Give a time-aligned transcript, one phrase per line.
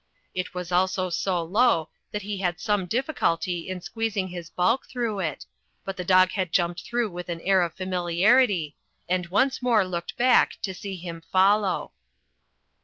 [0.33, 5.19] It was also so low that he had some difficulty in squeezing his bulk through
[5.19, 5.45] it,
[5.85, 8.75] but the dog had jumped through with an air of familiarity,
[9.07, 11.91] and once more looked back to see him follow.